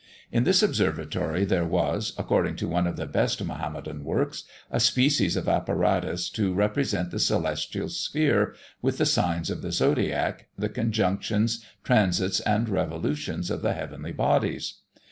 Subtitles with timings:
[0.31, 5.35] In this observatory there was, according to one of the best Mahomedan works, a species
[5.35, 11.63] of apparatus to represent the celestial sphere, with the signs of the zodiac, the conjunctions,
[11.83, 14.79] transits, and revolutions of the heavenly bodies.